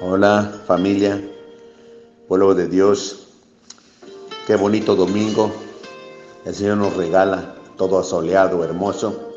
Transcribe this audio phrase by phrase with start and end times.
[0.00, 1.22] Hola familia,
[2.26, 3.28] pueblo de Dios,
[4.44, 5.52] qué bonito domingo.
[6.44, 9.30] El Señor nos regala todo asoleado, hermoso,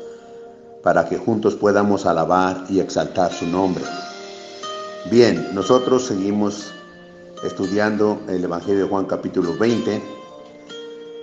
[0.82, 3.84] para que juntos podamos alabar y exaltar su nombre.
[5.08, 6.72] Bien, nosotros seguimos
[7.44, 10.02] estudiando el Evangelio de Juan capítulo 20.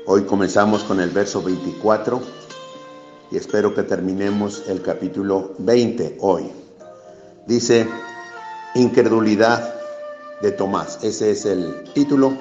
[0.06, 2.22] Hoy comenzamos con el verso 24
[3.32, 6.52] y espero que terminemos el capítulo 20 hoy.
[7.46, 7.86] Dice,
[8.76, 9.74] incredulidad
[10.42, 11.00] de Tomás.
[11.02, 12.38] Ese es el título.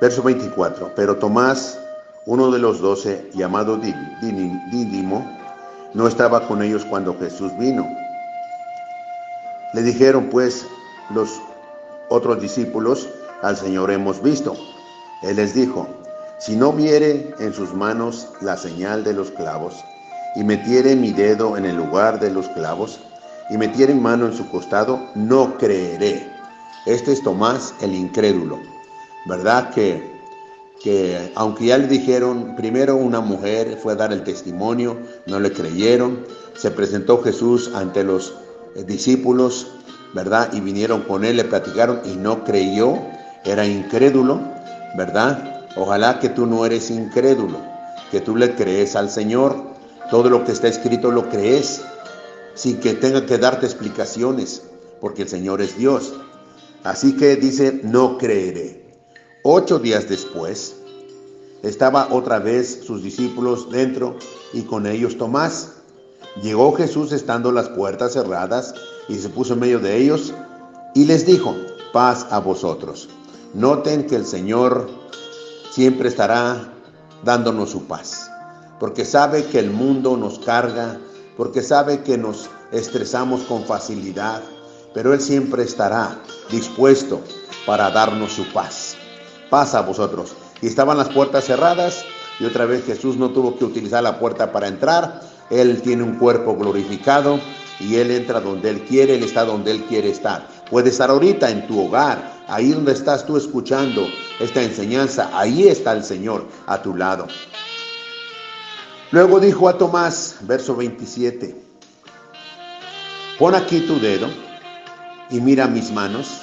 [0.00, 0.92] Verso 24.
[0.94, 1.78] Pero Tomás,
[2.26, 5.24] uno de los doce, llamado Dídimo,
[5.94, 7.86] no estaba con ellos cuando Jesús vino.
[9.74, 10.66] Le dijeron pues
[11.10, 11.40] los
[12.08, 13.08] otros discípulos,
[13.42, 14.56] al Señor hemos visto.
[15.22, 15.86] Él les dijo,
[16.38, 19.74] si no viere en sus manos la señal de los clavos,
[20.34, 23.00] y metiere mi dedo en el lugar de los clavos,
[23.52, 26.26] y metiere mano en su costado, no creeré.
[26.86, 28.58] Este es Tomás el incrédulo.
[29.26, 30.02] ¿Verdad que,
[30.82, 35.52] que aunque ya le dijeron, primero una mujer fue a dar el testimonio, no le
[35.52, 38.34] creyeron, se presentó Jesús ante los
[38.74, 39.70] eh, discípulos,
[40.14, 40.50] ¿verdad?
[40.54, 42.98] Y vinieron con él, le platicaron y no creyó,
[43.44, 44.40] era incrédulo,
[44.96, 45.66] ¿verdad?
[45.76, 47.58] Ojalá que tú no eres incrédulo,
[48.10, 49.56] que tú le crees al Señor,
[50.10, 51.82] todo lo que está escrito lo crees,
[52.54, 54.62] sin que tenga que darte explicaciones,
[55.00, 56.14] porque el Señor es Dios.
[56.84, 59.00] Así que dice, no creeré.
[59.44, 60.76] Ocho días después,
[61.62, 64.16] estaba otra vez sus discípulos dentro
[64.52, 65.72] y con ellos Tomás.
[66.42, 68.74] Llegó Jesús estando las puertas cerradas
[69.08, 70.34] y se puso en medio de ellos
[70.94, 71.54] y les dijo,
[71.92, 73.08] paz a vosotros.
[73.54, 74.88] Noten que el Señor
[75.70, 76.72] siempre estará
[77.24, 78.30] dándonos su paz,
[78.80, 80.98] porque sabe que el mundo nos carga
[81.42, 84.40] porque sabe que nos estresamos con facilidad,
[84.94, 86.16] pero Él siempre estará
[86.52, 87.20] dispuesto
[87.66, 88.94] para darnos su paz.
[89.50, 90.36] Paz a vosotros.
[90.60, 92.04] Y estaban las puertas cerradas
[92.38, 95.20] y otra vez Jesús no tuvo que utilizar la puerta para entrar.
[95.50, 97.40] Él tiene un cuerpo glorificado
[97.80, 100.46] y Él entra donde Él quiere, Él está donde Él quiere estar.
[100.70, 104.06] Puede estar ahorita en tu hogar, ahí donde estás tú escuchando
[104.38, 107.26] esta enseñanza, ahí está el Señor a tu lado.
[109.12, 111.54] Luego dijo a Tomás, verso 27,
[113.38, 114.26] pon aquí tu dedo
[115.30, 116.40] y mira mis manos,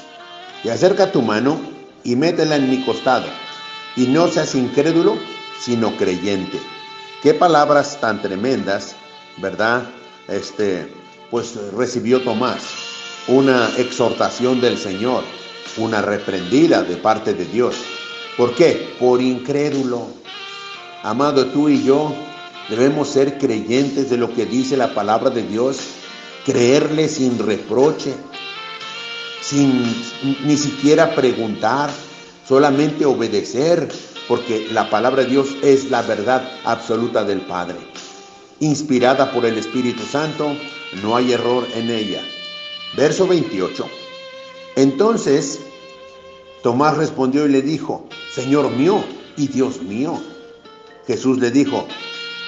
[0.64, 1.60] y acerca tu mano
[2.04, 3.26] y métela en mi costado,
[3.96, 5.18] y no seas incrédulo,
[5.60, 6.60] sino creyente.
[7.24, 8.96] Qué palabras tan tremendas,
[9.38, 9.90] ¿verdad?
[10.28, 10.94] Este,
[11.32, 12.62] pues recibió Tomás
[13.28, 15.24] una exhortación del Señor,
[15.78, 17.78] una reprendida de parte de Dios.
[18.38, 18.96] ¿Por qué?
[19.00, 20.06] Por incrédulo.
[21.02, 22.14] Amado, tú y yo
[22.70, 25.80] Debemos ser creyentes de lo que dice la palabra de Dios,
[26.46, 28.14] creerle sin reproche,
[29.42, 29.84] sin
[30.44, 31.90] ni siquiera preguntar,
[32.48, 33.90] solamente obedecer,
[34.28, 37.78] porque la palabra de Dios es la verdad absoluta del Padre.
[38.60, 40.56] Inspirada por el Espíritu Santo,
[41.02, 42.22] no hay error en ella.
[42.96, 43.88] Verso 28.
[44.76, 45.60] Entonces
[46.62, 49.04] Tomás respondió y le dijo, Señor mío
[49.38, 50.22] y Dios mío.
[51.08, 51.88] Jesús le dijo,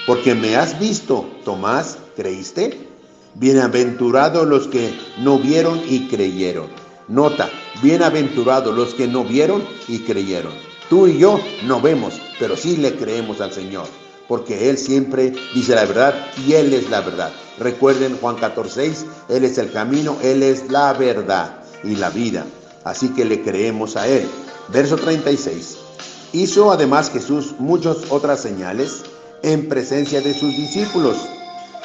[0.06, 2.88] porque me has visto, Tomás, ¿creíste?
[3.34, 6.66] Bienaventurados los que no vieron y creyeron.
[7.08, 7.48] Nota,
[7.82, 10.52] bienaventurados los que no vieron y creyeron.
[10.88, 13.86] Tú y yo no vemos, pero sí le creemos al Señor,
[14.28, 16.14] porque Él siempre dice la verdad
[16.46, 17.32] y Él es la verdad.
[17.58, 18.92] Recuerden Juan 14,
[19.28, 22.44] Él es el camino, Él es la verdad y la vida.
[22.84, 24.28] Así que le creemos a Él.
[24.68, 25.78] Verso 36.
[26.32, 29.02] Hizo además Jesús muchas otras señales
[29.42, 31.16] en presencia de sus discípulos,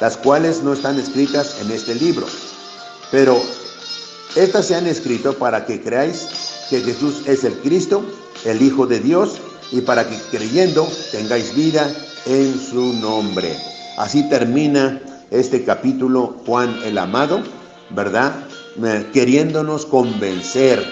[0.00, 2.26] las cuales no están escritas en este libro.
[3.10, 3.40] Pero
[4.36, 6.26] estas se han escrito para que creáis
[6.70, 8.04] que Jesús es el Cristo,
[8.44, 9.38] el Hijo de Dios,
[9.72, 11.90] y para que creyendo tengáis vida
[12.26, 13.56] en su nombre.
[13.96, 17.42] Así termina este capítulo Juan el Amado,
[17.90, 18.34] ¿verdad?
[19.12, 20.84] Queriéndonos convencer,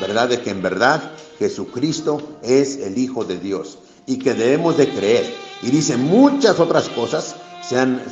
[0.00, 0.28] ¿verdad?
[0.28, 5.51] De que en verdad Jesucristo es el Hijo de Dios y que debemos de creer.
[5.62, 8.02] Y dice muchas otras cosas se, han,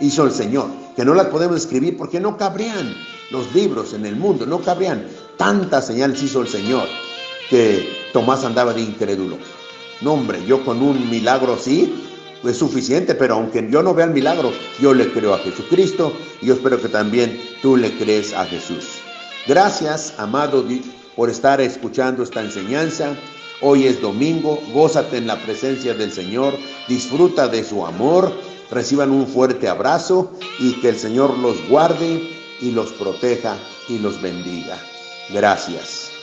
[0.00, 2.94] hizo el Señor, que no las podemos escribir porque no cabrían
[3.30, 5.06] los libros en el mundo, no cabrían.
[5.36, 6.86] Tantas señales hizo el Señor
[7.48, 9.38] que Tomás andaba de incrédulo.
[10.00, 12.06] No, hombre, yo con un milagro sí,
[12.42, 16.46] es suficiente, pero aunque yo no vea el milagro, yo le creo a Jesucristo y
[16.46, 18.86] yo espero que también tú le crees a Jesús.
[19.46, 20.64] Gracias, amado,
[21.16, 23.14] por estar escuchando esta enseñanza.
[23.62, 26.58] Hoy es domingo, gózate en la presencia del Señor,
[26.88, 28.32] disfruta de su amor,
[28.70, 32.22] reciban un fuerte abrazo y que el Señor los guarde
[32.60, 33.56] y los proteja
[33.88, 34.78] y los bendiga.
[35.30, 36.19] Gracias.